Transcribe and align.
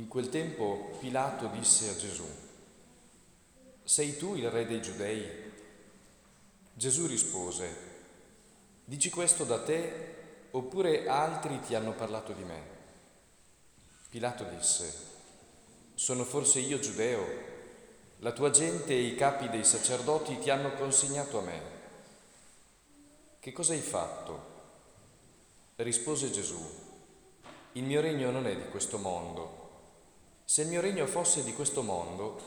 In 0.00 0.08
quel 0.08 0.30
tempo 0.30 0.96
Pilato 0.98 1.48
disse 1.48 1.90
a 1.90 1.94
Gesù, 1.94 2.24
Sei 3.84 4.16
tu 4.16 4.34
il 4.34 4.50
re 4.50 4.64
dei 4.64 4.80
giudei? 4.80 5.28
Gesù 6.72 7.06
rispose, 7.06 7.88
Dici 8.82 9.10
questo 9.10 9.44
da 9.44 9.62
te 9.62 10.14
oppure 10.52 11.06
altri 11.06 11.60
ti 11.60 11.74
hanno 11.74 11.92
parlato 11.92 12.32
di 12.32 12.42
me? 12.44 12.62
Pilato 14.08 14.44
disse, 14.44 14.90
Sono 15.94 16.24
forse 16.24 16.60
io 16.60 16.78
giudeo? 16.78 17.26
La 18.20 18.32
tua 18.32 18.48
gente 18.48 18.94
e 18.94 19.02
i 19.02 19.14
capi 19.14 19.50
dei 19.50 19.64
sacerdoti 19.64 20.38
ti 20.38 20.48
hanno 20.48 20.72
consegnato 20.76 21.40
a 21.40 21.42
me. 21.42 21.60
Che 23.38 23.52
cosa 23.52 23.74
hai 23.74 23.80
fatto? 23.80 24.48
Rispose 25.76 26.30
Gesù, 26.30 26.58
il 27.72 27.84
mio 27.84 28.00
regno 28.00 28.30
non 28.30 28.46
è 28.46 28.56
di 28.56 28.66
questo 28.70 28.96
mondo. 28.96 29.59
Se 30.50 30.62
il 30.62 30.66
mio 30.68 30.80
regno 30.80 31.06
fosse 31.06 31.44
di 31.44 31.52
questo 31.52 31.80
mondo, 31.80 32.40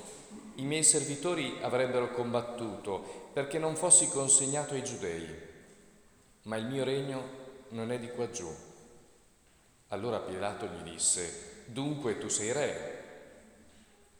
i 0.56 0.64
miei 0.64 0.84
servitori 0.84 1.60
avrebbero 1.62 2.12
combattuto 2.12 3.30
perché 3.32 3.58
non 3.60 3.78
fossi 3.78 4.10
consegnato 4.10 4.74
ai 4.74 4.84
giudei, 4.84 5.26
ma 6.42 6.58
il 6.58 6.66
mio 6.66 6.84
regno 6.84 7.22
non 7.70 7.94
è 7.94 8.00
di 8.00 8.10
qua 8.10 8.30
giù. 8.30 8.54
Allora 9.88 10.20
Pilato 10.20 10.66
gli 10.66 10.92
disse, 10.92 11.62
dunque 11.68 12.18
tu 12.18 12.28
sei 12.28 12.52
re? 12.52 13.04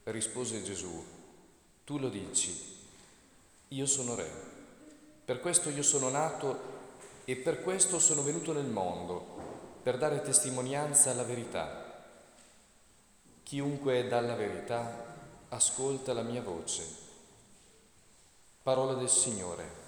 Rispose 0.04 0.64
Gesù, 0.64 1.06
tu 1.84 2.00
lo 2.00 2.08
dici, 2.08 2.58
io 3.68 3.86
sono 3.86 4.16
re. 4.16 4.30
Per 5.26 5.42
questo 5.42 5.70
io 5.70 5.84
sono 5.84 6.08
nato 6.08 6.58
e 7.26 7.36
per 7.36 7.62
questo 7.62 8.00
sono 8.00 8.24
venuto 8.24 8.54
nel 8.54 8.64
mondo, 8.64 9.26
per 9.84 9.98
dare 9.98 10.22
testimonianza 10.22 11.12
alla 11.12 11.24
verità. 11.24 11.83
Chiunque 13.44 14.08
dà 14.08 14.22
la 14.22 14.36
verità 14.36 15.16
ascolta 15.50 16.14
la 16.14 16.24
mia 16.24 16.42
voce. 16.42 16.84
Parola 18.64 18.94
del 18.94 19.10
Signore. 19.10 19.83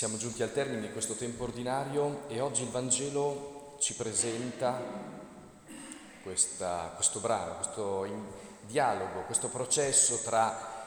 Siamo 0.00 0.16
giunti 0.16 0.42
al 0.42 0.54
termine 0.54 0.80
di 0.80 0.92
questo 0.92 1.12
tempo 1.12 1.42
ordinario 1.42 2.26
e 2.28 2.40
oggi 2.40 2.62
il 2.62 2.70
Vangelo 2.70 3.76
ci 3.80 3.92
presenta 3.92 4.80
questa, 6.22 6.90
questo 6.94 7.20
brano, 7.20 7.56
questo 7.56 8.08
dialogo, 8.62 9.24
questo 9.24 9.50
processo 9.50 10.22
tra, 10.22 10.86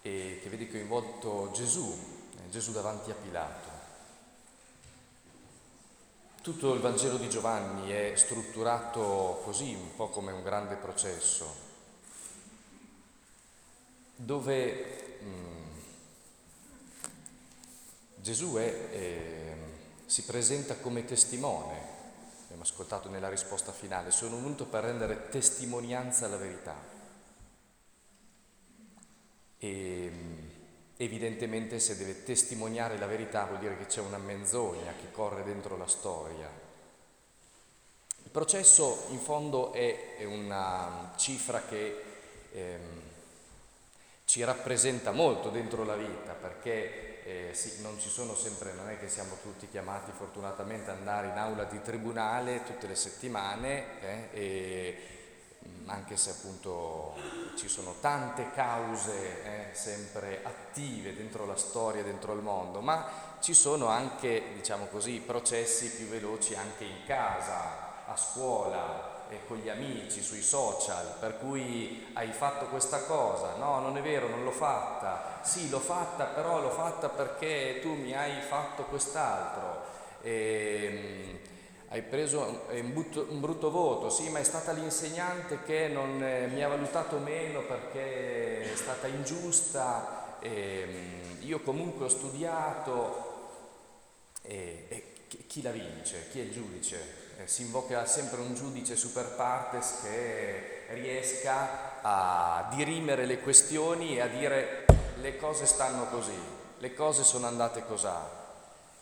eh, 0.00 0.38
che 0.40 0.48
vede 0.48 0.70
coinvolto 0.70 1.50
Gesù, 1.54 1.92
eh, 2.36 2.48
Gesù 2.48 2.70
davanti 2.70 3.10
a 3.10 3.14
Pilato. 3.14 3.68
Tutto 6.40 6.72
il 6.72 6.80
Vangelo 6.80 7.16
di 7.16 7.28
Giovanni 7.28 7.90
è 7.90 8.12
strutturato 8.14 9.40
così, 9.42 9.74
un 9.74 9.96
po' 9.96 10.08
come 10.10 10.30
un 10.30 10.44
grande 10.44 10.76
processo, 10.76 11.52
dove 14.14 15.18
mh, 15.20 15.26
mm, 15.26 15.55
Gesù 18.26 18.56
è, 18.56 18.88
eh, 18.90 19.54
si 20.04 20.24
presenta 20.24 20.74
come 20.78 21.04
testimone, 21.04 21.80
abbiamo 22.42 22.62
ascoltato 22.62 23.08
nella 23.08 23.28
risposta 23.28 23.70
finale, 23.70 24.10
sono 24.10 24.34
venuto 24.34 24.66
per 24.66 24.82
rendere 24.82 25.28
testimonianza 25.28 26.26
alla 26.26 26.36
verità. 26.36 26.74
E 29.58 30.10
evidentemente 30.96 31.78
se 31.78 31.96
deve 31.96 32.24
testimoniare 32.24 32.98
la 32.98 33.06
verità 33.06 33.44
vuol 33.44 33.60
dire 33.60 33.76
che 33.76 33.86
c'è 33.86 34.00
una 34.00 34.18
menzogna 34.18 34.92
che 35.00 35.12
corre 35.12 35.44
dentro 35.44 35.76
la 35.76 35.86
storia. 35.86 36.50
Il 38.24 38.30
processo 38.32 39.06
in 39.10 39.20
fondo 39.20 39.72
è 39.72 40.24
una 40.24 41.12
cifra 41.16 41.62
che 41.62 42.02
ehm, 42.50 43.00
ci 44.24 44.42
rappresenta 44.42 45.12
molto 45.12 45.48
dentro 45.50 45.84
la 45.84 45.94
vita 45.94 46.32
perché 46.32 47.14
eh, 47.26 47.50
sì, 47.54 47.82
non 47.82 47.98
ci 47.98 48.08
sono 48.08 48.36
sempre, 48.36 48.72
non 48.72 48.88
è 48.88 49.00
che 49.00 49.08
siamo 49.08 49.36
tutti 49.42 49.68
chiamati 49.68 50.12
fortunatamente 50.12 50.92
ad 50.92 50.98
andare 50.98 51.26
in 51.26 51.36
aula 51.36 51.64
di 51.64 51.82
tribunale 51.82 52.62
tutte 52.62 52.86
le 52.86 52.94
settimane, 52.94 54.00
eh, 54.00 54.28
e, 54.30 54.98
mm, 55.66 55.88
anche 55.88 56.16
se 56.16 56.30
appunto 56.30 57.16
ci 57.56 57.66
sono 57.66 57.96
tante 58.00 58.52
cause 58.54 59.70
eh, 59.70 59.74
sempre 59.74 60.40
attive 60.44 61.16
dentro 61.16 61.46
la 61.46 61.56
storia, 61.56 62.04
dentro 62.04 62.32
il 62.32 62.42
mondo, 62.42 62.80
ma 62.80 63.10
ci 63.40 63.54
sono 63.54 63.88
anche, 63.88 64.52
diciamo 64.54 64.86
così, 64.86 65.18
processi 65.18 65.90
più 65.90 66.06
veloci 66.06 66.54
anche 66.54 66.84
in 66.84 67.04
casa, 67.06 68.04
a 68.06 68.16
scuola, 68.16 69.15
e 69.28 69.40
con 69.46 69.56
gli 69.58 69.68
amici, 69.68 70.22
sui 70.22 70.42
social, 70.42 71.16
per 71.18 71.38
cui 71.38 72.06
hai 72.12 72.30
fatto 72.30 72.66
questa 72.66 73.02
cosa, 73.02 73.56
no, 73.56 73.80
non 73.80 73.96
è 73.96 74.02
vero, 74.02 74.28
non 74.28 74.44
l'ho 74.44 74.52
fatta, 74.52 75.40
sì, 75.42 75.68
l'ho 75.68 75.80
fatta, 75.80 76.24
però 76.24 76.60
l'ho 76.60 76.70
fatta 76.70 77.08
perché 77.08 77.80
tu 77.82 77.94
mi 77.94 78.14
hai 78.14 78.40
fatto 78.40 78.84
quest'altro, 78.84 79.84
e, 80.22 81.30
um, 81.32 81.38
hai 81.88 82.02
preso 82.02 82.40
un, 82.70 83.04
un, 83.28 83.40
brutto 83.40 83.70
voto, 83.70 84.10
sì, 84.10 84.28
ma 84.28 84.38
è 84.38 84.44
stata 84.44 84.72
l'insegnante 84.72 85.62
che 85.64 85.88
non 85.88 86.22
eh, 86.22 86.46
mi 86.48 86.62
ha 86.62 86.68
valutato 86.68 87.18
meno 87.18 87.62
perché 87.62 88.72
è 88.72 88.76
stata 88.76 89.06
ingiusta, 89.08 90.38
e, 90.40 90.86
um, 90.88 91.36
io 91.46 91.60
comunque 91.60 92.04
ho 92.04 92.08
studiato, 92.08 93.34
e, 94.42 94.86
e 94.88 95.14
chi 95.48 95.62
la 95.62 95.72
vince? 95.72 96.28
Chi 96.30 96.40
è 96.40 96.44
il 96.44 96.52
giudice? 96.52 97.25
Eh, 97.38 97.46
si 97.46 97.62
invoca 97.62 98.06
sempre 98.06 98.40
un 98.40 98.54
giudice 98.54 98.96
super 98.96 99.26
partes 99.34 100.00
che 100.02 100.84
riesca 100.94 102.00
a 102.00 102.68
dirimere 102.74 103.26
le 103.26 103.40
questioni 103.40 104.16
e 104.16 104.20
a 104.20 104.26
dire 104.26 104.86
le 105.16 105.36
cose 105.36 105.66
stanno 105.66 106.06
così, 106.06 106.38
le 106.78 106.94
cose 106.94 107.24
sono 107.24 107.46
andate 107.46 107.84
così. 107.84 108.08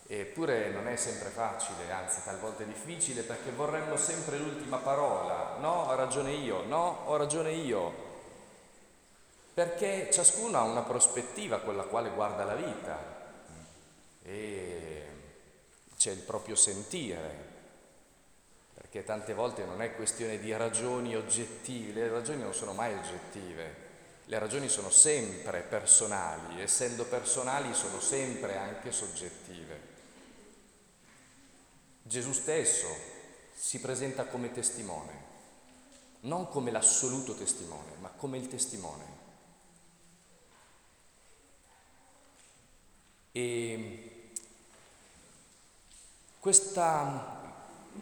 Eppure 0.07 0.69
non 0.69 0.87
è 0.87 0.95
sempre 0.97 1.29
facile, 1.29 1.91
anzi 1.91 2.21
talvolta 2.23 2.61
è 2.61 2.67
difficile 2.67 3.23
perché 3.23 3.49
vorremmo 3.51 3.97
sempre 3.97 4.37
l'ultima 4.37 4.77
parola. 4.77 5.57
No, 5.59 5.87
ho 5.87 5.95
ragione 5.95 6.31
io, 6.31 6.63
no, 6.63 7.03
ho 7.05 7.17
ragione 7.17 7.51
io. 7.53 8.03
Perché 9.53 10.09
ciascuno 10.11 10.57
ha 10.57 10.63
una 10.63 10.81
prospettiva 10.81 11.59
con 11.59 11.75
la 11.75 11.83
quale 11.83 12.09
guarda 12.09 12.43
la 12.43 12.55
vita 12.55 13.13
e 14.21 15.05
c'è 15.97 16.11
il 16.11 16.19
proprio 16.19 16.55
sentire, 16.55 17.54
perché 18.95 19.03
tante 19.03 19.33
volte 19.33 19.65
non 19.65 19.81
è 19.81 19.93
questione 19.93 20.39
di 20.39 20.55
ragioni 20.55 21.17
oggettive, 21.17 21.91
le 22.03 22.09
ragioni 22.09 22.41
non 22.41 22.53
sono 22.53 22.71
mai 22.71 22.93
oggettive, 22.93 23.75
le 24.23 24.39
ragioni 24.39 24.69
sono 24.69 24.89
sempre 24.89 25.59
personali, 25.59 26.61
essendo 26.61 27.03
personali 27.03 27.73
sono 27.73 27.99
sempre 27.99 28.55
anche 28.55 28.93
soggettive. 28.93 29.79
Gesù 32.03 32.31
stesso 32.31 32.87
si 33.53 33.81
presenta 33.81 34.27
come 34.27 34.53
testimone, 34.53 35.11
non 36.21 36.47
come 36.47 36.71
l'assoluto 36.71 37.35
testimone, 37.35 37.95
ma 37.99 38.07
come 38.11 38.37
il 38.37 38.47
testimone. 38.47 39.03
E 43.33 44.31
questa 46.39 47.44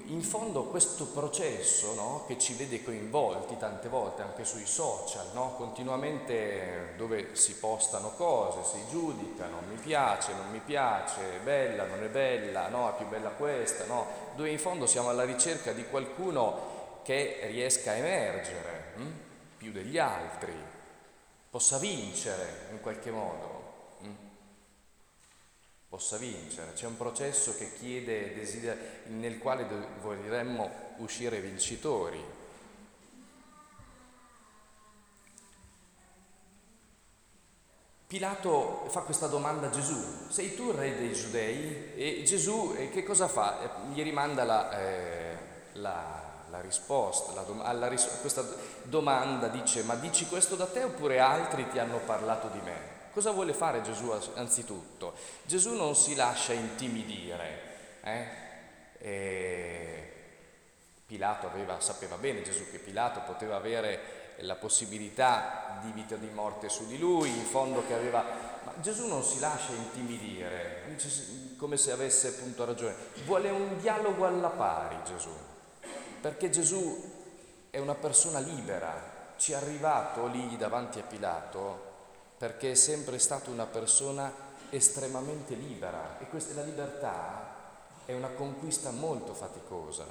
in 0.08 0.22
fondo 0.22 0.66
questo 0.66 1.06
processo 1.06 1.94
no, 1.94 2.24
che 2.28 2.38
ci 2.38 2.54
vede 2.56 2.84
coinvolti 2.84 3.58
tante 3.58 3.88
volte 3.88 4.22
anche 4.22 4.44
sui 4.44 4.66
social, 4.66 5.28
no, 5.34 5.54
continuamente 5.56 6.94
dove 6.98 7.36
si 7.36 7.56
postano 7.56 8.12
cose, 8.12 8.64
si 8.64 8.84
giudicano, 8.90 9.62
mi 9.70 9.78
piace, 9.78 10.34
non 10.34 10.50
mi 10.52 10.60
piace, 10.60 11.38
è 11.38 11.40
bella, 11.40 11.86
non 11.86 12.04
è 12.04 12.10
bella, 12.10 12.68
no, 12.68 12.90
è 12.90 12.98
più 12.98 13.08
bella 13.08 13.30
questa, 13.30 13.86
dove 14.36 14.50
in 14.50 14.60
fondo 14.60 14.86
siamo 14.86 15.10
alla 15.10 15.26
ricerca 15.26 15.72
di 15.72 15.86
qualcuno 15.86 16.72
che 17.04 17.40
riesca 17.44 17.92
a 17.92 17.96
emergere 17.96 18.94
hm, 18.96 19.12
più 19.58 19.72
degli 19.72 19.98
altri, 19.98 20.54
possa 21.50 21.78
vincere 21.78 22.68
in 22.72 22.82
qualche 22.82 23.12
modo 23.12 23.63
possa 25.94 26.18
vincere. 26.18 26.74
C'è 26.74 26.88
un 26.88 26.98
processo 26.98 27.56
che 27.56 27.72
chiede, 27.78 28.34
desidera, 28.34 28.76
nel 29.10 29.38
quale 29.38 29.64
vorremmo 30.02 30.68
uscire 30.98 31.40
vincitori. 31.40 32.20
Pilato 38.08 38.88
fa 38.88 39.02
questa 39.02 39.28
domanda 39.28 39.68
a 39.68 39.70
Gesù, 39.70 40.30
sei 40.30 40.56
tu 40.56 40.70
il 40.70 40.78
re 40.78 40.98
dei 40.98 41.14
giudei? 41.14 41.94
E 41.94 42.24
Gesù 42.26 42.74
eh, 42.76 42.90
che 42.90 43.04
cosa 43.04 43.28
fa? 43.28 43.84
Gli 43.92 44.02
rimanda 44.02 44.44
la, 44.44 44.76
eh, 44.76 45.38
la, 45.74 46.46
la 46.50 46.60
risposta, 46.60 47.34
la 47.34 47.44
dom- 47.44 47.62
alla 47.62 47.88
ris- 47.88 48.20
questa 48.20 48.44
domanda 48.82 49.48
dice, 49.48 49.84
ma 49.84 49.94
dici 49.94 50.26
questo 50.26 50.56
da 50.56 50.66
te 50.66 50.86
oppure 50.86 51.20
altri 51.20 51.70
ti 51.70 51.78
hanno 51.78 51.98
parlato 51.98 52.48
di 52.48 52.62
me? 52.64 53.03
Cosa 53.14 53.30
vuole 53.30 53.54
fare 53.54 53.84
Gesù 53.84 54.12
anzitutto? 54.34 55.14
Gesù 55.44 55.76
non 55.76 55.96
si 55.96 56.16
lascia 56.16 56.54
intimidire. 56.54 57.62
Eh? 58.02 58.28
E 58.98 60.14
Pilato 61.06 61.46
aveva, 61.46 61.80
sapeva 61.80 62.16
bene 62.16 62.42
Gesù 62.42 62.72
che 62.72 62.80
Pilato 62.80 63.20
poteva 63.20 63.56
avere 63.56 64.22
la 64.38 64.56
possibilità 64.56 65.78
di 65.84 65.92
vita 65.92 66.16
di 66.16 66.28
morte 66.30 66.70
su 66.70 66.88
di 66.88 66.98
lui, 66.98 67.30
in 67.30 67.46
fondo 67.46 67.86
che 67.86 67.94
aveva... 67.94 68.26
Ma 68.64 68.74
Gesù 68.82 69.06
non 69.06 69.24
si 69.24 69.40
lascia 69.40 69.74
intimidire, 69.74 70.98
come 71.58 71.78
se 71.78 71.92
avesse 71.92 72.30
appunto 72.30 72.66
ragione. 72.66 72.96
Vuole 73.26 73.52
un 73.52 73.78
dialogo 73.78 74.26
alla 74.26 74.50
pari 74.50 74.98
Gesù, 75.06 75.30
perché 76.20 76.50
Gesù 76.50 77.12
è 77.70 77.78
una 77.78 77.94
persona 77.94 78.40
libera, 78.40 79.34
ci 79.38 79.52
è 79.52 79.56
arrivato 79.56 80.26
lì 80.26 80.58
davanti 80.58 80.98
a 80.98 81.04
Pilato 81.04 81.92
perché 82.44 82.72
è 82.72 82.76
sempre 82.76 83.20
stata 83.20 83.50
una 83.50 83.66
persona 83.66 84.30
estremamente 84.70 85.56
libera 85.56 86.20
e 86.20 86.28
questa, 86.28 86.54
la 86.54 86.64
libertà 86.64 87.56
è 88.06 88.14
una 88.14 88.28
conquista 88.28 88.92
molto 88.92 89.34
faticosa. 89.34 90.06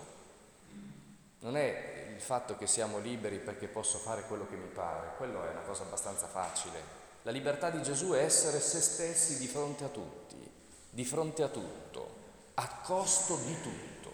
Non 1.41 1.59
è 1.59 2.07
il 2.15 2.23
fatto 2.23 2.57
che 2.57 2.67
siamo 2.67 3.01
liberi 3.01 3.37
perché 3.37 3.67
posso 3.67 3.99
fare 3.99 4.23
quello 4.23 4.47
che 4.49 4.57
mi 4.57 4.69
pare, 4.69 5.11
quello 5.19 5.45
è 5.45 5.51
una 5.51 5.61
cosa 5.61 5.83
abbastanza 5.83 6.27
facile. 6.27 6.81
La 7.25 7.33
libertà 7.33 7.69
di 7.69 7.83
Gesù 7.83 8.13
è 8.13 8.23
essere 8.23 8.61
se 8.61 8.81
stessi 8.81 9.37
di 9.37 9.47
fronte 9.47 9.85
a 9.85 9.89
tutti, 9.89 10.51
di 10.89 11.05
fronte 11.05 11.43
a 11.43 11.49
tutto, 11.49 12.17
a 12.55 12.81
costo 12.83 13.37
di 13.45 13.61
tutto. 13.61 14.11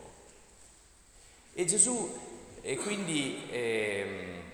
E 1.55 1.64
Gesù, 1.67 2.19
e 2.62 2.76
quindi... 2.79 3.49
Eh, 3.49 4.48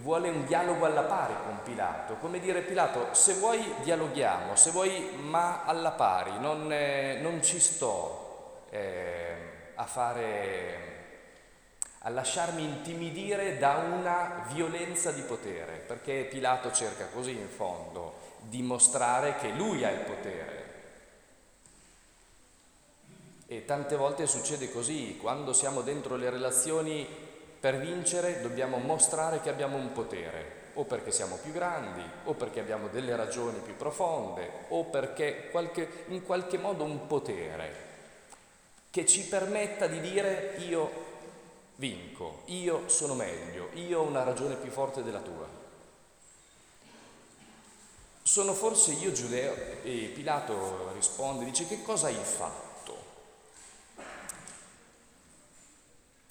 vuole 0.00 0.28
un 0.28 0.44
dialogo 0.46 0.84
alla 0.84 1.02
pari 1.02 1.34
con 1.44 1.60
Pilato, 1.62 2.14
come 2.14 2.40
dire 2.40 2.62
Pilato, 2.62 3.12
se 3.12 3.34
vuoi 3.34 3.74
dialoghiamo, 3.82 4.56
se 4.56 4.70
vuoi 4.70 5.16
ma 5.20 5.64
alla 5.64 5.92
pari, 5.92 6.38
non, 6.38 6.72
eh, 6.72 7.18
non 7.20 7.42
ci 7.42 7.60
sto 7.60 8.64
eh, 8.70 9.72
a 9.74 9.84
fare, 9.84 10.78
a 12.00 12.08
lasciarmi 12.10 12.62
intimidire 12.62 13.58
da 13.58 13.76
una 13.76 14.44
violenza 14.52 15.10
di 15.12 15.22
potere, 15.22 15.76
perché 15.86 16.26
Pilato 16.30 16.72
cerca 16.72 17.06
così 17.06 17.32
in 17.32 17.48
fondo 17.48 18.28
dimostrare 18.40 19.36
che 19.36 19.50
lui 19.50 19.84
ha 19.84 19.90
il 19.90 20.00
potere. 20.00 20.68
E 23.46 23.64
tante 23.64 23.96
volte 23.96 24.26
succede 24.26 24.70
così, 24.70 25.18
quando 25.20 25.52
siamo 25.52 25.80
dentro 25.80 26.16
le 26.16 26.30
relazioni 26.30 27.28
per 27.60 27.78
vincere 27.78 28.40
dobbiamo 28.40 28.78
mostrare 28.78 29.42
che 29.42 29.50
abbiamo 29.50 29.76
un 29.76 29.92
potere, 29.92 30.58
o 30.74 30.84
perché 30.84 31.12
siamo 31.12 31.36
più 31.36 31.52
grandi, 31.52 32.02
o 32.24 32.32
perché 32.32 32.60
abbiamo 32.60 32.88
delle 32.88 33.14
ragioni 33.14 33.58
più 33.58 33.76
profonde, 33.76 34.50
o 34.68 34.84
perché 34.84 35.50
qualche, 35.50 36.04
in 36.08 36.24
qualche 36.24 36.56
modo 36.56 36.84
un 36.84 37.06
potere 37.06 37.88
che 38.90 39.04
ci 39.06 39.26
permetta 39.26 39.86
di 39.86 40.00
dire 40.00 40.56
io 40.66 40.90
vinco, 41.76 42.42
io 42.46 42.88
sono 42.88 43.14
meglio, 43.14 43.68
io 43.74 44.00
ho 44.00 44.06
una 44.06 44.22
ragione 44.22 44.56
più 44.56 44.70
forte 44.70 45.02
della 45.02 45.20
tua. 45.20 45.58
Sono 48.22 48.54
forse 48.54 48.92
io 48.92 49.12
giudeo? 49.12 49.54
E 49.82 50.10
Pilato 50.14 50.92
risponde, 50.94 51.44
dice 51.44 51.66
che 51.66 51.82
cosa 51.82 52.06
hai 52.06 52.14
fatto? 52.14 52.69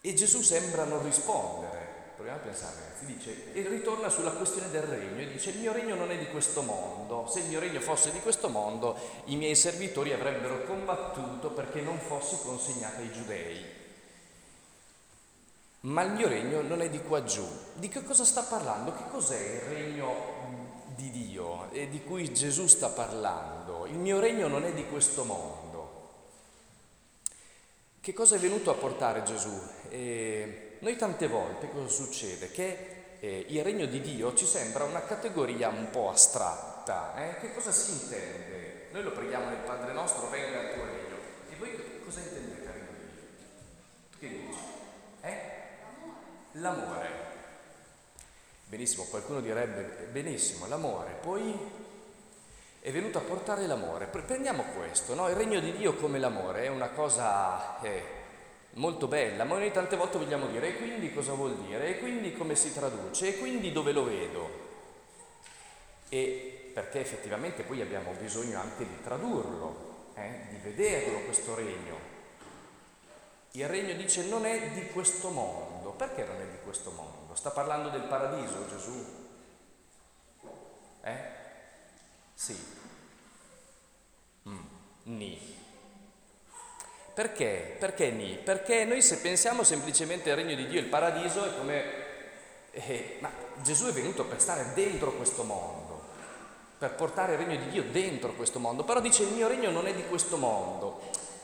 E 0.10 0.16
Gesù 0.16 0.42
sembra 0.42 0.86
non 0.86 1.04
rispondere. 1.04 2.14
Proviamo 2.16 2.40
a 2.40 2.42
pensare, 2.42 2.78
ragazzi. 2.78 3.06
Dice, 3.06 3.54
e 3.54 3.68
ritorna 3.68 4.10
sulla 4.10 4.32
questione 4.32 4.72
del 4.72 4.82
regno 4.82 5.22
e 5.22 5.28
dice: 5.28 5.52
Il 5.52 5.60
mio 5.60 5.72
regno 5.72 5.94
non 5.94 6.10
è 6.10 6.18
di 6.18 6.28
questo 6.30 6.64
mondo. 6.64 7.28
Se 7.32 7.42
il 7.42 7.46
mio 7.46 7.60
regno 7.60 7.80
fosse 7.80 8.12
di 8.12 8.20
questo 8.20 8.50
mondo, 8.50 8.98
i 9.26 9.36
miei 9.36 9.54
servitori 9.54 10.12
avrebbero 10.12 10.64
combattuto 10.64 11.52
perché 11.52 11.82
non 11.82 12.00
fossi 12.00 12.40
consegnato 12.42 13.02
ai 13.02 13.12
giudei. 13.12 13.64
Ma 15.82 16.02
il 16.02 16.14
mio 16.14 16.28
regno 16.28 16.64
non 16.64 16.82
è 16.82 16.90
di 16.90 17.04
qua 17.04 17.24
giù. 17.24 17.48
Di 17.76 17.88
che 17.88 18.04
cosa 18.04 18.26
sta 18.26 18.42
parlando? 18.42 18.96
Che 18.96 19.04
cos'è 19.12 19.38
il 19.38 19.62
regno 19.62 20.16
di 20.96 21.12
Dio 21.12 21.70
e 21.70 21.88
di 21.88 22.04
cui 22.04 22.34
Gesù 22.34 22.66
sta 22.66 22.90
parlando? 22.90 23.86
Il 23.86 24.00
mio 24.00 24.20
regno 24.20 24.48
non 24.48 24.66
è 24.66 24.74
di 24.74 24.88
questo 24.88 25.24
mondo. 25.24 25.68
Che 28.02 28.14
cosa 28.14 28.38
è 28.38 28.40
venuto 28.40 28.72
a 28.72 28.76
portare 28.76 29.22
Gesù? 29.22 29.78
Eh, 29.90 30.78
noi 30.80 30.96
tante 30.96 31.28
volte 31.28 31.70
cosa 31.70 31.88
succede? 31.88 32.52
Che 32.52 33.00
eh, 33.20 33.46
il 33.50 33.64
regno 33.64 33.86
di 33.86 34.00
Dio 34.02 34.34
ci 34.34 34.46
sembra 34.46 34.86
una 34.86 35.04
categoria 35.04 35.70
un 35.70 35.90
po' 35.90 36.10
astratta. 36.10 37.14
Eh? 37.16 37.40
Che 37.40 37.54
cosa 37.54 37.72
si 37.72 37.92
intende? 37.92 38.88
Noi 38.92 39.04
lo 39.04 39.12
preghiamo 39.12 39.50
nel 39.50 39.58
Padre 39.58 39.92
nostro, 39.94 40.30
venga 40.30 40.62
il 40.62 40.74
tuo 40.74 40.86
regno. 40.86 41.16
E 41.50 41.56
voi 41.58 42.02
cosa 42.04 42.20
intendete 42.22 42.72
regno 42.72 42.92
di 42.98 43.08
Dio? 43.14 44.20
Che 44.20 44.28
dici? 44.28 44.60
Eh? 45.22 45.38
L'amore. 46.54 47.28
Benissimo, 48.66 49.04
qualcuno 49.06 49.42
direbbe 49.42 50.08
benissimo, 50.12 50.68
l'amore. 50.68 51.18
Poi 51.22 51.58
è 52.80 52.92
venuto 52.92 53.18
a 53.18 53.22
portare 53.22 53.68
l'amore. 53.68 54.06
Prendiamo 54.06 54.64
questo, 54.78 55.14
no? 55.14 55.28
il 55.28 55.36
regno 55.36 55.60
di 55.60 55.74
Dio 55.74 55.96
come 55.96 56.20
l'amore 56.20 56.64
è 56.64 56.68
una 56.68 56.90
cosa 56.90 57.82
eh, 57.82 58.19
molto 58.74 59.08
bella, 59.08 59.44
ma 59.44 59.58
noi 59.58 59.72
tante 59.72 59.96
volte 59.96 60.18
vogliamo 60.18 60.48
dire 60.48 60.70
e 60.70 60.78
quindi 60.78 61.14
cosa 61.14 61.34
vuol 61.34 61.56
dire, 61.58 61.88
e 61.88 62.00
quindi 62.00 62.34
come 62.34 62.56
si 62.56 62.74
traduce, 62.74 63.28
e 63.28 63.38
quindi 63.38 63.72
dove 63.72 63.92
lo 63.92 64.04
vedo. 64.04 64.68
E 66.10 66.72
perché 66.74 67.02
effettivamente 67.02 67.64
poi 67.64 67.82
abbiamo 67.82 68.14
bisogno 68.14 68.60
anche 68.60 68.86
di 68.88 69.02
tradurlo, 69.04 70.12
eh, 70.16 70.48
di 70.50 70.58
vederlo 70.64 71.20
questo 71.22 71.56
regno. 71.56 72.18
Il 73.54 73.68
regno 73.68 73.94
dice 73.96 74.26
non 74.26 74.46
è 74.46 74.70
di 74.72 74.88
questo 74.88 75.30
mondo. 75.30 75.80
Perché 75.92 76.24
non 76.24 76.40
è 76.40 76.46
di 76.46 76.58
questo 76.64 76.92
mondo? 76.92 77.36
Sta 77.36 77.50
parlando 77.50 77.90
del 77.90 78.04
paradiso 78.04 78.68
Gesù? 78.70 79.28
Eh? 81.02 81.18
Sì. 82.34 82.58
Mm. 84.48 84.60
Ni. 85.04 85.59
Perché? 87.20 87.76
Perché 87.78 88.12
ni? 88.12 88.40
Perché 88.42 88.86
noi 88.86 89.02
se 89.02 89.18
pensiamo 89.18 89.64
semplicemente 89.64 90.32
al 90.32 90.38
regno 90.38 90.56
di 90.56 90.68
Dio, 90.68 90.80
il 90.80 90.86
paradiso 90.86 91.44
è 91.44 91.58
come... 91.58 91.84
Eh, 92.72 93.18
ma 93.20 93.30
Gesù 93.62 93.88
è 93.88 93.92
venuto 93.92 94.24
per 94.24 94.40
stare 94.40 94.72
dentro 94.74 95.12
questo 95.12 95.44
mondo, 95.44 96.02
per 96.78 96.94
portare 96.96 97.34
il 97.34 97.40
regno 97.40 97.58
di 97.58 97.72
Dio 97.72 97.84
dentro 97.84 98.32
questo 98.36 98.60
mondo, 98.60 98.86
però 98.86 99.02
dice 99.02 99.24
il 99.24 99.34
mio 99.34 99.50
regno 99.50 99.70
non 99.70 99.86
è 99.86 99.94
di 99.94 100.06
questo 100.08 100.38
mondo. 100.38 101.02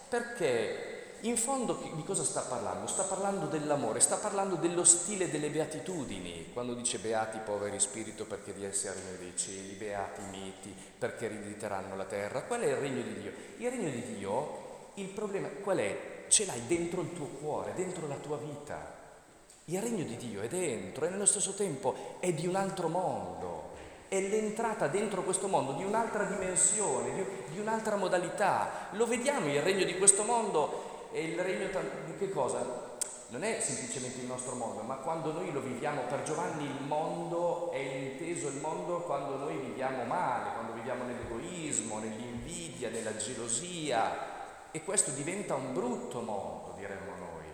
Perché? 0.08 1.17
In 1.24 1.36
fondo 1.36 1.91
di 1.94 2.03
cosa 2.05 2.24
sta 2.24 2.39
parlando? 2.39 2.88
Sta 2.88 3.03
parlando 3.03 3.48
dell'amore, 3.48 4.00
sta 4.00 4.15
parlando 4.15 4.55
dello 4.55 4.86
stile 4.86 5.29
delle 5.29 5.50
beatitudini, 5.50 6.51
quando 6.53 6.74
dice 6.74 7.00
beati 7.00 7.39
poveri 7.39 7.82
spirito 7.82 8.24
perché 8.24 8.53
di 8.53 8.63
essi 8.63 8.88
regno 8.88 9.17
dei 9.20 9.34
cieli, 9.36 9.74
beati 9.74 10.22
miti 10.32 10.74
perché 10.98 11.25
erediteranno 11.25 11.98
la 11.98 12.05
terra. 12.05 12.44
Qual 12.44 12.62
è 12.62 12.67
il 12.67 12.77
regno 12.77 13.01
di 13.01 13.20
Dio? 13.20 13.32
Il 13.58 13.70
regno 13.70 13.89
di 13.89 14.15
Dio, 14.15 14.64
il 14.96 15.08
problema 15.08 15.48
qual 15.48 15.78
è? 15.78 16.25
Ce 16.28 16.46
l'hai 16.46 16.66
dentro 16.68 17.02
il 17.02 17.14
tuo 17.14 17.25
cuore, 17.25 17.74
dentro 17.75 18.08
la 18.08 18.16
tua 18.16 18.38
vita. 18.38 18.94
Il 19.66 19.82
regno 19.82 20.04
di 20.04 20.16
Dio 20.18 20.42
è 20.42 20.48
dentro 20.48 21.06
e 21.06 21.10
nello 21.10 21.25
stesso 21.25 21.54
tempo 21.54 22.18
è 22.20 22.32
di 22.32 22.48
un 22.48 22.56
altro 22.56 22.88
mondo, 22.88 23.72
è 24.08 24.20
l'entrata 24.20 24.88
dentro 24.88 25.24
questo 25.24 25.48
mondo 25.48 25.74
di 25.74 25.84
un'altra 25.84 26.24
dimensione, 26.25 27.14
di, 27.14 27.24
di 27.52 27.60
un'altra 27.60 27.96
modalità. 27.96 28.90
Lo 28.92 29.06
vediamo, 29.06 29.48
il 29.52 29.62
regno 29.62 29.84
di 29.84 29.98
questo 29.98 30.24
mondo 30.24 31.10
è 31.12 31.18
il 31.18 31.40
regno 31.40 31.68
di 32.06 32.18
che 32.18 32.30
cosa? 32.30 32.94
non 33.28 33.44
è 33.44 33.60
semplicemente 33.60 34.20
il 34.20 34.28
nostro 34.28 34.56
mondo, 34.56 34.82
ma 34.84 34.96
quando 34.96 35.32
noi 35.32 35.52
lo 35.52 35.60
viviamo, 35.60 36.04
per 36.04 36.22
Giovanni 36.22 36.64
il 36.64 36.86
mondo 36.86 37.72
è 37.72 37.78
inteso 37.78 38.48
il 38.48 38.58
mondo 38.58 39.00
quando 39.02 39.36
noi 39.38 39.58
viviamo 39.58 40.04
male, 40.04 40.54
quando 40.54 40.74
viviamo 40.74 41.04
nell'egoismo, 41.04 42.00
nell'invidia, 42.00 42.90
nella 42.90 43.16
gelosia 43.18 44.35
e 44.75 44.84
questo 44.84 45.12
diventa 45.12 45.55
un 45.55 45.74
brutto 45.74 46.20
mondo, 46.20 46.74
diremmo 46.75 47.15
noi. 47.15 47.46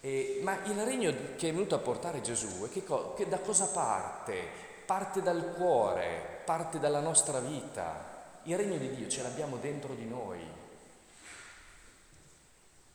E, 0.00 0.40
ma 0.42 0.56
il 0.64 0.82
regno 0.82 1.14
che 1.36 1.50
è 1.50 1.52
venuto 1.52 1.74
a 1.74 1.78
portare 1.78 2.22
Gesù, 2.22 2.70
che, 2.72 2.82
che 3.14 3.28
da 3.28 3.38
cosa 3.40 3.66
parte? 3.66 4.48
Parte 4.86 5.20
dal 5.20 5.52
cuore, 5.54 6.40
parte 6.46 6.78
dalla 6.78 7.00
nostra 7.00 7.40
vita. 7.40 8.16
Il 8.44 8.56
regno 8.56 8.78
di 8.78 8.94
Dio 8.94 9.08
ce 9.08 9.22
l'abbiamo 9.22 9.58
dentro 9.58 9.92
di 9.92 10.06
noi. 10.06 10.40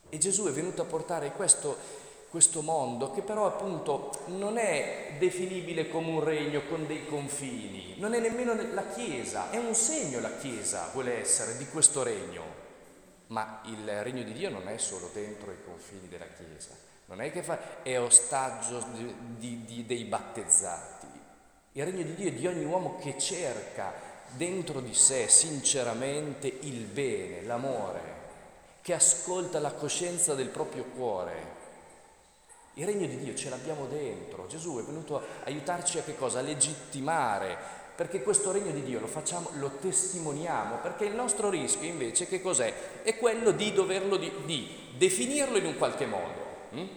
E 0.10 0.18
Gesù 0.18 0.48
è 0.48 0.51
venuto 0.51 0.82
a 0.82 0.86
portare 0.86 1.32
questo, 1.34 1.77
questo 2.32 2.63
mondo 2.63 3.12
che 3.12 3.22
però 3.22 3.46
appunto 3.46 4.10
non 4.30 4.58
è 4.58 5.13
definibile 5.20 5.89
come 5.89 6.10
un 6.10 6.24
regno 6.24 6.63
con 6.68 6.88
dei 6.88 7.06
confini, 7.06 8.00
non 8.00 8.15
è 8.15 8.20
nemmeno 8.20 8.56
la 8.74 8.88
Chiesa, 8.88 9.51
è 9.51 9.58
un 9.58 9.75
segno 9.75 10.20
la 10.20 10.36
Chiesa 10.38 10.89
vuole 10.92 11.20
essere 11.20 11.56
di 11.58 11.68
questo 11.68 12.01
regno, 12.01 12.62
ma 13.34 13.62
il 13.66 14.04
regno 14.04 14.22
di 14.22 14.32
Dio 14.32 14.52
non 14.52 14.68
è 14.68 14.78
solo 14.78 15.10
dentro 15.12 15.52
i 15.52 15.58
confini 15.66 16.08
della 16.08 16.28
Chiesa, 16.28 16.70
non 17.06 17.20
è 17.20 17.32
che 17.32 17.42
fa, 17.42 17.82
è 17.82 18.00
ostaggio 18.00 18.86
di, 18.94 19.16
di, 19.38 19.66
di, 19.66 19.86
dei 19.88 20.04
battezzati, 20.04 21.08
il 21.74 21.84
regno 21.84 22.04
di 22.04 22.13
Dio 22.13 22.28
è 22.30 22.34
di 22.34 22.46
ogni 22.46 22.63
uomo 22.63 23.00
che 23.00 23.18
cerca 23.18 23.92
dentro 24.36 24.82
di 24.82 24.94
sé 24.94 25.28
sinceramente 25.28 26.48
il 26.48 26.86
bene, 26.86 27.42
l'amore, 27.42 28.22
che 28.84 28.94
ascolta 28.94 29.60
la 29.60 29.72
coscienza 29.72 30.36
del 30.36 30.50
proprio 30.50 30.84
cuore. 30.84 31.62
Il 32.75 32.86
regno 32.86 33.08
di 33.08 33.18
Dio 33.18 33.34
ce 33.34 33.50
l'abbiamo 33.50 33.88
dentro. 33.88 34.46
Gesù 34.46 34.78
è 34.80 34.84
venuto 34.84 35.18
a 35.18 35.24
aiutarci 35.46 35.98
a 35.98 36.04
che 36.04 36.16
cosa? 36.16 36.40
A 36.40 36.44
legittimare, 36.44 37.58
perché 37.96 38.24
questo 38.24 38.52
regno 38.52 38.72
di 38.72 38.84
Dio 38.84 39.00
lo 39.00 39.08
facciamo, 39.08 39.50
lo 39.54 39.72
testimoniamo, 39.80 40.78
perché 40.82 41.06
il 41.06 41.14
nostro 41.14 41.50
rischio 41.50 41.88
invece 41.88 42.28
che 42.28 42.42
cos'è? 42.42 43.02
È 43.04 43.16
quello 43.18 43.52
di 43.52 43.72
doverlo, 43.72 44.18
di, 44.18 44.32
di 44.46 44.68
definirlo 44.98 45.58
in 45.58 45.66
un 45.66 45.78
qualche 45.78 46.06
modo. 46.06 46.46
Hm? 46.72 46.88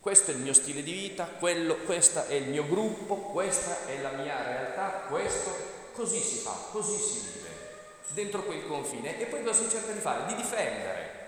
Questo 0.00 0.30
è 0.30 0.34
il 0.34 0.40
mio 0.40 0.52
stile 0.52 0.82
di 0.82 0.92
vita, 0.92 1.24
quello, 1.24 1.76
questo 1.86 2.26
è 2.26 2.34
il 2.34 2.48
mio 2.48 2.66
gruppo, 2.66 3.16
questa 3.16 3.86
è 3.86 4.00
la 4.02 4.10
mia 4.10 4.42
realtà, 4.42 5.06
questo, 5.08 5.50
così 5.94 6.18
si 6.18 6.36
fa, 6.36 6.54
così 6.70 6.98
si 6.98 7.20
vive, 7.32 7.48
dentro 8.08 8.44
quel 8.44 8.66
confine. 8.66 9.18
E 9.18 9.24
poi 9.24 9.42
cosa 9.42 9.62
si 9.62 9.70
cerca 9.70 9.92
di 9.92 10.00
fare? 10.00 10.26
Di 10.26 10.34
difendere 10.34 11.23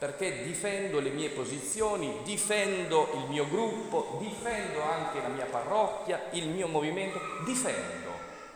perché 0.00 0.44
difendo 0.44 0.98
le 0.98 1.10
mie 1.10 1.28
posizioni, 1.28 2.20
difendo 2.24 3.10
il 3.16 3.28
mio 3.28 3.46
gruppo, 3.46 4.16
difendo 4.18 4.80
anche 4.80 5.20
la 5.20 5.28
mia 5.28 5.44
parrocchia, 5.44 6.22
il 6.30 6.48
mio 6.48 6.68
movimento, 6.68 7.20
difendo. 7.44 8.08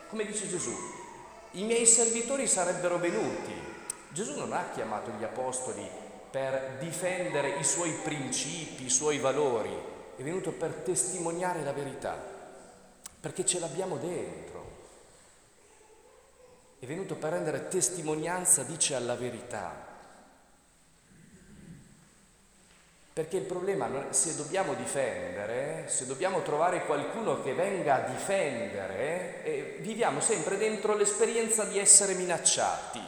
Come 0.09 0.25
dice 0.25 0.49
Gesù, 0.49 0.75
i 1.51 1.65
miei 1.65 1.85
servitori 1.85 2.47
sarebbero 2.47 2.97
venuti. 2.97 3.53
Gesù 4.09 4.39
non 4.39 4.55
ha 4.55 4.71
chiamato 4.73 5.11
gli 5.19 5.23
apostoli 5.23 5.87
per 6.31 6.79
difendere 6.79 7.59
i 7.59 7.65
suoi 7.65 7.91
principi, 8.03 8.87
i 8.87 8.91
suoi 8.91 9.19
valori, 9.19 9.77
è 10.17 10.23
venuto 10.23 10.51
per 10.51 10.73
testimoniare 10.73 11.63
la 11.63 11.73
verità, 11.75 12.19
perché 13.21 13.45
ce 13.45 13.59
l'abbiamo 13.59 13.99
dentro. 13.99 14.65
È 16.79 16.87
venuto 16.87 17.17
per 17.17 17.33
rendere 17.33 17.69
testimonianza, 17.69 18.63
dice, 18.63 18.95
alla 18.95 19.15
verità. 19.15 19.93
Perché 23.15 23.37
il 23.37 23.45
problema, 23.45 23.89
se 24.11 24.35
dobbiamo 24.35 24.75
difendere, 24.75 25.85
se 25.87 26.05
dobbiamo 26.05 26.43
trovare 26.43 26.85
qualcuno 26.85 27.41
che 27.45 27.55
venga 27.55 27.95
a 27.95 28.09
difendere, 28.09 29.45
eh, 29.45 29.77
viviamo 29.79 30.19
sempre 30.19 30.59
dentro 30.59 30.97
l'esperienza 30.97 31.63
di 31.63 31.79
essere 31.79 32.15
minacciati. 32.15 33.01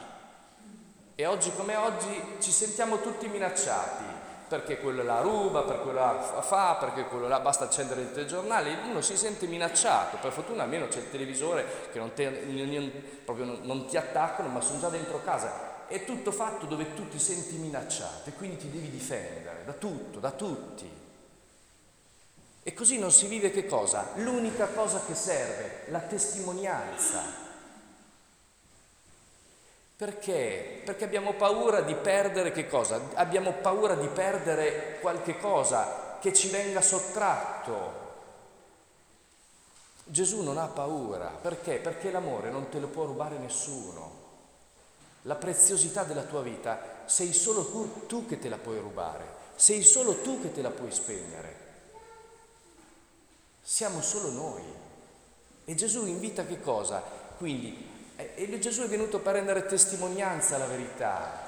E 1.13 1.25
oggi 1.25 1.51
come 1.57 1.75
oggi 1.75 2.37
ci 2.39 2.51
sentiamo 2.51 3.01
tutti 3.01 3.27
minacciati, 3.27 4.05
perché 4.47 4.79
quello 4.79 5.03
la 5.03 5.19
ruba, 5.19 5.63
per 5.63 5.81
quello 5.81 5.99
la 5.99 6.41
fa, 6.41 6.77
perché 6.79 7.03
quello 7.03 7.27
là 7.27 7.41
basta 7.41 7.65
accendere 7.65 7.99
il 7.99 8.13
telegiornale, 8.13 8.77
uno 8.89 9.01
si 9.01 9.17
sente 9.17 9.45
minacciato, 9.45 10.19
per 10.21 10.31
fortuna 10.31 10.63
almeno 10.63 10.87
c'è 10.87 10.99
il 10.99 11.11
televisore 11.11 11.65
che 11.91 11.99
non, 11.99 12.13
te, 12.13 12.29
non, 12.29 13.59
non 13.63 13.87
ti 13.87 13.97
attaccano, 13.97 14.47
ma 14.47 14.61
sono 14.61 14.79
già 14.79 14.87
dentro 14.87 15.21
casa 15.21 15.76
è 15.87 16.03
tutto 16.03 16.31
fatto 16.31 16.65
dove 16.65 16.93
tu 16.93 17.07
ti 17.07 17.19
senti 17.19 17.55
minacciato 17.55 18.29
e 18.29 18.33
quindi 18.33 18.57
ti 18.57 18.69
devi 18.69 18.89
difendere 18.89 19.63
da 19.65 19.73
tutto, 19.73 20.19
da 20.19 20.31
tutti. 20.31 20.89
E 22.63 22.73
così 22.73 22.99
non 22.99 23.11
si 23.11 23.27
vive 23.27 23.51
che 23.51 23.65
cosa? 23.65 24.09
L'unica 24.15 24.67
cosa 24.67 25.01
che 25.05 25.15
serve, 25.15 25.89
la 25.89 25.99
testimonianza. 25.99 27.45
Perché? 29.95 30.81
Perché 30.83 31.05
abbiamo 31.05 31.33
paura 31.33 31.81
di 31.81 31.95
perdere 31.95 32.51
che 32.51 32.67
cosa? 32.67 33.01
Abbiamo 33.13 33.53
paura 33.53 33.95
di 33.95 34.07
perdere 34.07 34.99
qualche 34.99 35.39
cosa 35.39 36.17
che 36.19 36.33
ci 36.33 36.49
venga 36.49 36.81
sottratto. 36.81 38.05
Gesù 40.03 40.43
non 40.43 40.57
ha 40.57 40.67
paura, 40.67 41.27
perché? 41.27 41.75
Perché 41.77 42.11
l'amore 42.11 42.49
non 42.49 42.69
te 42.69 42.79
lo 42.79 42.87
può 42.87 43.05
rubare 43.05 43.37
nessuno 43.37 44.16
la 45.27 45.35
preziosità 45.35 46.03
della 46.03 46.23
tua 46.23 46.41
vita, 46.41 47.03
sei 47.05 47.33
solo 47.33 47.65
tu, 47.69 48.07
tu, 48.07 48.25
che 48.25 48.39
te 48.39 48.47
la 48.47 48.57
puoi 48.57 48.79
rubare, 48.79 49.25
sei 49.55 49.83
solo 49.83 50.21
tu 50.21 50.41
che 50.41 50.53
te 50.53 50.61
la 50.61 50.69
puoi 50.69 50.91
spegnere. 50.91 51.65
Siamo 53.61 54.01
solo 54.01 54.31
noi. 54.31 54.63
E 55.65 55.75
Gesù 55.75 56.05
invita 56.05 56.45
che 56.45 56.61
cosa? 56.61 57.03
Quindi, 57.37 57.95
e 58.15 58.59
Gesù 58.59 58.83
è 58.83 58.87
venuto 58.87 59.19
per 59.19 59.33
rendere 59.33 59.65
testimonianza 59.65 60.55
alla 60.55 60.65
verità. 60.65 61.45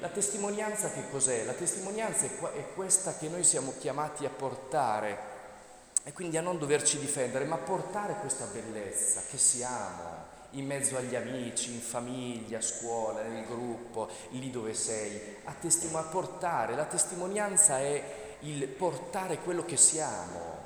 La 0.00 0.08
testimonianza 0.08 0.90
che 0.90 1.08
cos'è? 1.10 1.44
La 1.44 1.54
testimonianza 1.54 2.26
è 2.26 2.74
questa 2.74 3.16
che 3.16 3.28
noi 3.28 3.42
siamo 3.42 3.72
chiamati 3.78 4.26
a 4.26 4.30
portare 4.30 5.30
e 6.02 6.12
quindi 6.12 6.36
a 6.36 6.42
non 6.42 6.58
doverci 6.58 6.98
difendere, 6.98 7.46
ma 7.46 7.56
portare 7.56 8.16
questa 8.20 8.44
bellezza 8.44 9.22
che 9.30 9.38
siamo, 9.38 10.31
in 10.52 10.66
mezzo 10.66 10.96
agli 10.96 11.14
amici, 11.14 11.72
in 11.72 11.80
famiglia, 11.80 12.58
a 12.58 12.62
scuola, 12.62 13.22
nel 13.22 13.46
gruppo, 13.46 14.08
lì 14.30 14.50
dove 14.50 14.74
sei, 14.74 15.36
a, 15.44 15.54
testim- 15.58 15.94
a 15.94 16.02
portare. 16.02 16.74
La 16.74 16.84
testimonianza 16.84 17.78
è 17.78 18.02
il 18.40 18.66
portare 18.66 19.38
quello 19.38 19.64
che 19.64 19.76
siamo, 19.76 20.60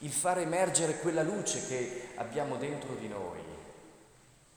il 0.00 0.12
far 0.12 0.38
emergere 0.38 0.98
quella 0.98 1.22
luce 1.22 1.66
che 1.66 2.08
abbiamo 2.16 2.56
dentro 2.56 2.94
di 2.94 3.08
noi. 3.08 3.40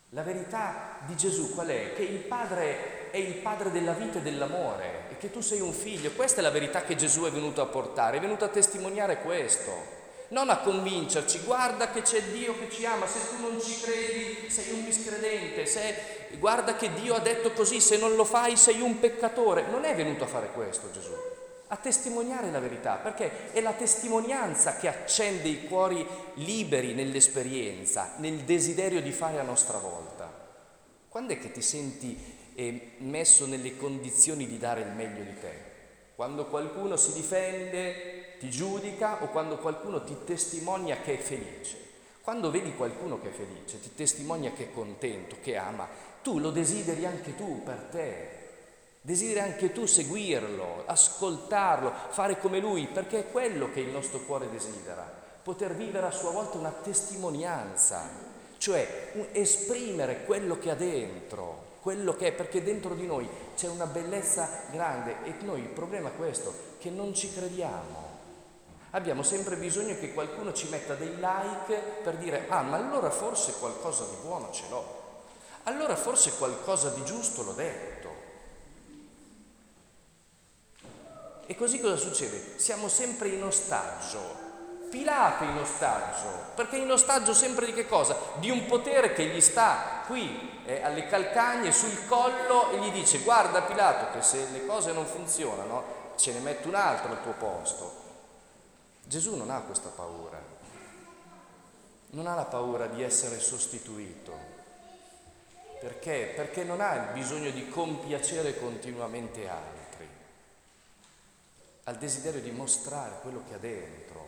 La 0.10 0.24
verità 0.24 1.00
di 1.06 1.16
Gesù 1.18 1.54
qual 1.54 1.68
è? 1.68 1.94
Che 1.94 2.04
il 2.04 2.20
Padre 2.20 3.12
è 3.12 3.18
il 3.18 3.36
Padre 3.36 3.72
della 3.72 3.94
vita 3.94 4.20
e 4.20 4.22
dell'amore 4.22 5.10
e 5.10 5.18
che 5.18 5.32
tu 5.32 5.42
sei 5.42 5.60
un 5.60 5.74
figlio. 5.74 6.12
Questa 6.12 6.40
è 6.40 6.44
la 6.44 6.52
verità 6.52 6.84
che 6.84 6.96
Gesù 6.96 7.24
è 7.24 7.32
venuto 7.32 7.62
a 7.62 7.66
portare, 7.66 8.18
è 8.18 8.22
venuto 8.22 8.46
a 8.46 8.50
testimoniare 8.50 9.22
questo 9.22 10.04
non 10.30 10.50
a 10.50 10.58
convincerci, 10.58 11.40
guarda 11.40 11.92
che 11.92 12.02
c'è 12.02 12.22
Dio 12.24 12.58
che 12.58 12.70
ci 12.70 12.86
ama, 12.86 13.06
se 13.06 13.20
tu 13.30 13.42
non 13.42 13.62
ci 13.62 13.80
credi 13.82 14.50
sei 14.50 14.72
un 14.72 14.84
miscredente, 14.84 15.66
se, 15.66 15.96
guarda 16.40 16.76
che 16.76 16.92
Dio 16.94 17.14
ha 17.16 17.20
detto 17.20 17.52
così, 17.52 17.80
se 17.80 17.98
non 17.98 18.16
lo 18.16 18.26
fai 18.26 18.58
sei 18.58 18.82
un 18.82 19.00
peccatore. 19.00 19.66
Non 19.70 19.84
è 19.84 19.96
venuto 19.96 20.24
a 20.24 20.28
fare 20.28 20.52
questo 20.52 20.92
Gesù, 20.92 21.14
a 21.68 21.76
testimoniare 21.76 22.50
la 22.52 22.60
verità, 22.60 22.96
perché 22.96 23.52
è 23.52 23.62
la 23.62 23.74
testimonianza 23.74 24.78
che 24.78 24.88
accende 24.88 25.48
i 25.48 25.68
cuori 25.68 26.06
liberi 26.36 26.94
nell'esperienza, 26.94 28.14
nel 28.18 28.40
desiderio 28.40 29.02
di 29.02 29.12
fare 29.12 29.40
a 29.40 29.44
nostra 29.44 29.78
volta. 29.78 30.44
Quando 31.08 31.34
è 31.34 31.40
che 31.40 31.52
ti 31.52 31.62
senti 31.62 32.52
eh, 32.56 32.94
messo 32.98 33.46
nelle 33.46 33.78
condizioni 33.78 34.48
di 34.48 34.58
dare 34.58 34.82
il 34.82 34.92
meglio 34.92 35.24
di 35.24 35.40
te? 35.40 35.74
Quando 36.16 36.46
qualcuno 36.46 36.96
si 36.96 37.14
difende 37.14 38.25
ti 38.40 38.50
giudica 38.50 39.24
o 39.24 39.28
quando 39.28 39.58
qualcuno 39.58 40.04
ti 40.04 40.16
testimonia 40.26 40.98
che 40.98 41.20
è 41.20 41.22
felice. 41.22 41.84
Quando 42.22 42.50
vedi 42.50 42.76
qualcuno 42.76 43.22
che 43.22 43.30
è 43.30 43.32
felice, 43.32 43.80
ti 43.80 43.94
testimonia 43.94 44.52
che 44.52 44.64
è 44.64 44.74
contento, 44.74 45.38
che 45.42 45.58
ama, 45.58 45.88
tu 46.24 46.40
lo 46.40 46.50
desideri 46.50 47.06
anche 47.06 47.36
tu 47.36 47.62
per 47.64 47.88
te. 47.92 48.30
Desideri 49.02 49.40
anche 49.42 49.72
tu 49.72 49.86
seguirlo, 49.86 50.84
ascoltarlo, 50.88 51.94
fare 52.10 52.40
come 52.40 52.60
lui, 52.60 52.88
perché 52.88 53.20
è 53.20 53.32
quello 53.32 53.70
che 53.72 53.82
il 53.82 53.90
nostro 53.90 54.22
cuore 54.22 54.50
desidera, 54.50 55.08
poter 55.44 55.76
vivere 55.76 56.08
a 56.08 56.12
sua 56.12 56.32
volta 56.32 56.58
una 56.58 56.72
testimonianza, 56.72 58.10
cioè 58.58 59.12
esprimere 59.34 60.24
quello 60.26 60.58
che 60.58 60.72
ha 60.72 60.76
dentro, 60.76 61.74
quello 61.82 62.16
che 62.16 62.30
è, 62.30 62.32
perché 62.32 62.64
dentro 62.64 62.96
di 62.96 63.06
noi 63.06 63.30
c'è 63.56 63.68
una 63.68 63.86
bellezza 63.86 64.64
grande 64.72 65.18
e 65.24 65.36
noi 65.42 65.60
il 65.60 65.68
problema 65.68 66.10
è 66.10 66.16
questo, 66.16 66.52
che 66.80 66.90
non 66.90 67.14
ci 67.14 67.32
crediamo. 67.32 68.05
Abbiamo 68.96 69.24
sempre 69.24 69.58
bisogno 69.58 70.00
che 70.00 70.14
qualcuno 70.14 70.54
ci 70.54 70.70
metta 70.70 70.94
dei 70.94 71.18
like 71.18 71.76
per 72.02 72.16
dire, 72.16 72.46
ah, 72.48 72.62
ma 72.62 72.78
allora 72.78 73.10
forse 73.10 73.56
qualcosa 73.60 74.06
di 74.06 74.16
buono 74.22 74.54
ce 74.54 74.64
l'ho, 74.70 75.04
allora 75.64 75.98
forse 75.98 76.38
qualcosa 76.38 76.92
di 76.92 77.04
giusto 77.04 77.44
l'ho 77.44 77.52
detto. 77.52 78.10
E 81.46 81.56
così 81.56 81.82
cosa 81.82 81.98
succede? 81.98 82.58
Siamo 82.58 82.88
sempre 82.88 83.28
in 83.28 83.44
ostaggio. 83.44 84.44
Pilato 84.90 85.44
in 85.44 85.58
ostaggio, 85.58 86.30
perché 86.56 86.78
in 86.78 86.90
ostaggio 86.90 87.34
sempre 87.34 87.66
di 87.66 87.74
che 87.74 87.86
cosa? 87.86 88.16
Di 88.36 88.50
un 88.50 88.66
potere 88.66 89.12
che 89.12 89.26
gli 89.26 89.42
sta 89.42 90.04
qui 90.08 90.62
eh, 90.64 90.82
alle 90.82 91.06
calcagne, 91.08 91.74
sul 91.74 92.08
collo 92.08 92.72
e 92.72 92.78
gli 92.78 92.92
dice 92.92 93.20
guarda 93.20 93.64
Pilato 93.64 94.18
che 94.18 94.24
se 94.24 94.48
le 94.54 94.66
cose 94.66 94.94
non 94.94 95.06
funzionano 95.06 96.14
ce 96.16 96.32
ne 96.32 96.40
metto 96.40 96.70
un 96.70 96.76
altro 96.76 97.12
al 97.12 97.22
tuo 97.22 97.34
posto. 97.34 98.05
Gesù 99.08 99.36
non 99.36 99.52
ha 99.52 99.62
questa 99.62 99.90
paura, 99.90 100.42
non 102.10 102.26
ha 102.26 102.34
la 102.34 102.46
paura 102.46 102.88
di 102.88 103.04
essere 103.04 103.40
sostituito. 103.40 104.54
Perché? 105.80 106.34
Perché 106.36 106.64
non 106.64 106.82
ha 106.82 106.96
il 106.96 107.14
bisogno 107.14 107.52
di 107.52 107.70
compiacere 107.70 108.58
continuamente 108.58 109.48
altri, 109.48 110.08
ha 111.84 111.92
il 111.92 111.98
desiderio 111.98 112.42
di 112.42 112.50
mostrare 112.50 113.20
quello 113.22 113.44
che 113.48 113.54
ha 113.54 113.60
dentro, 113.60 114.28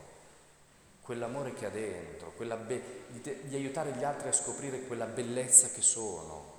quell'amore 1.02 1.54
che 1.54 1.66
ha 1.66 1.70
dentro, 1.70 2.34
be- 2.38 3.06
di, 3.08 3.48
di 3.48 3.56
aiutare 3.56 3.94
gli 3.94 4.04
altri 4.04 4.28
a 4.28 4.34
scoprire 4.34 4.82
quella 4.82 5.06
bellezza 5.06 5.70
che 5.70 5.82
sono. 5.82 6.57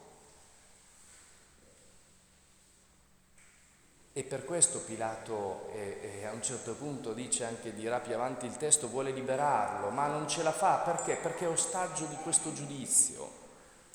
E 4.18 4.24
per 4.24 4.44
questo 4.44 4.80
Pilato 4.80 5.70
eh, 5.74 6.18
eh, 6.18 6.26
a 6.26 6.32
un 6.32 6.42
certo 6.42 6.74
punto 6.74 7.12
dice 7.12 7.44
anche, 7.44 7.72
dirà 7.72 8.00
più 8.00 8.14
avanti 8.14 8.46
il 8.46 8.56
testo, 8.56 8.88
vuole 8.88 9.12
liberarlo, 9.12 9.90
ma 9.90 10.08
non 10.08 10.28
ce 10.28 10.42
la 10.42 10.50
fa. 10.50 10.78
Perché? 10.78 11.14
Perché 11.14 11.44
è 11.44 11.48
ostaggio 11.48 12.04
di 12.06 12.16
questo 12.16 12.52
giudizio, 12.52 13.30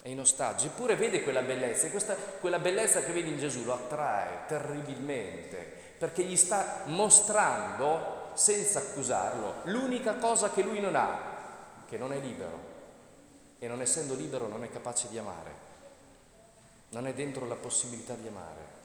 è 0.02 0.08
in 0.08 0.22
ostaggio, 0.22 0.68
eppure 0.68 0.96
vede 0.96 1.24
quella 1.24 1.42
bellezza 1.42 1.88
e 1.88 1.92
questa, 1.92 2.16
quella 2.16 2.60
bellezza 2.60 3.04
che 3.04 3.12
vede 3.12 3.32
in 3.32 3.38
Gesù 3.38 3.66
lo 3.66 3.74
attrae 3.74 4.46
terribilmente, 4.48 5.58
perché 5.98 6.24
gli 6.24 6.38
sta 6.38 6.84
mostrando, 6.86 8.30
senza 8.34 8.80
accusarlo, 8.80 9.56
l'unica 9.64 10.14
cosa 10.14 10.52
che 10.52 10.62
lui 10.62 10.80
non 10.80 10.96
ha, 10.96 11.20
che 11.86 11.98
non 11.98 12.14
è 12.14 12.20
libero, 12.20 12.60
e 13.60 13.68
non 13.68 13.82
essendo 13.82 14.16
libero 14.16 14.48
non 14.48 14.64
è 14.64 14.72
capace 14.72 15.10
di 15.10 15.18
amare, 15.18 15.52
non 16.92 17.08
è 17.08 17.14
dentro 17.14 17.46
la 17.46 17.56
possibilità 17.56 18.14
di 18.14 18.30
amare. 18.30 18.83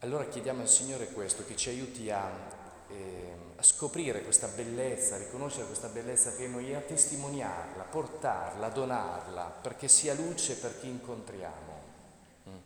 Allora 0.00 0.26
chiediamo 0.26 0.60
al 0.60 0.68
Signore 0.68 1.06
questo, 1.06 1.42
che 1.46 1.56
ci 1.56 1.70
aiuti 1.70 2.10
a, 2.10 2.30
eh, 2.88 3.34
a, 3.56 3.62
scoprire 3.62 4.22
questa 4.22 4.46
bellezza, 4.46 5.14
a 5.14 5.18
riconoscere 5.18 5.64
questa 5.64 5.88
bellezza 5.88 6.36
che 6.36 6.44
è 6.44 6.48
noi, 6.48 6.74
a 6.74 6.80
testimoniarla, 6.80 7.82
portarla, 7.84 8.68
donarla, 8.68 9.44
perché 9.62 9.88
sia 9.88 10.12
luce 10.12 10.56
per 10.56 10.78
chi 10.78 10.88
incontriamo. 10.88 11.82
Mm. 12.46 12.56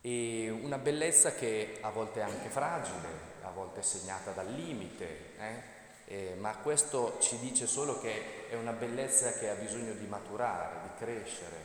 E 0.00 0.50
una 0.50 0.78
bellezza 0.78 1.32
che 1.32 1.78
a 1.80 1.90
volte 1.90 2.18
è 2.18 2.24
anche 2.24 2.48
fragile, 2.48 3.08
a 3.42 3.50
volte 3.50 3.78
è 3.78 3.82
segnata 3.84 4.32
dal 4.32 4.52
limite, 4.52 5.36
eh? 5.38 5.78
Eh, 6.06 6.34
ma 6.40 6.56
questo 6.56 7.18
ci 7.20 7.38
dice 7.38 7.68
solo 7.68 8.00
che 8.00 8.48
è 8.48 8.56
una 8.56 8.72
bellezza 8.72 9.30
che 9.34 9.48
ha 9.48 9.54
bisogno 9.54 9.92
di 9.92 10.06
maturare, 10.06 10.88
di 10.88 11.04
crescere. 11.04 11.56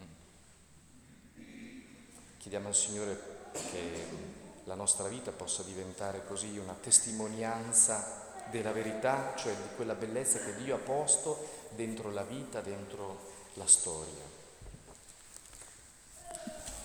Mm. 0.00 1.80
Chiediamo 2.38 2.66
al 2.66 2.74
Signore 2.74 3.27
che 3.52 4.06
la 4.64 4.74
nostra 4.74 5.08
vita 5.08 5.30
possa 5.30 5.62
diventare 5.62 6.26
così 6.26 6.58
una 6.58 6.76
testimonianza 6.78 8.26
della 8.50 8.72
verità, 8.72 9.34
cioè 9.36 9.54
di 9.54 9.74
quella 9.76 9.94
bellezza 9.94 10.38
che 10.40 10.54
Dio 10.56 10.76
ha 10.76 10.78
posto 10.78 11.46
dentro 11.70 12.10
la 12.10 12.22
vita, 12.22 12.60
dentro 12.60 13.18
la 13.54 13.66
storia. 13.66 14.27